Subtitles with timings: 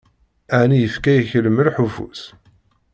[0.59, 2.21] Ɛni yefka-yak lmelḥ ufus?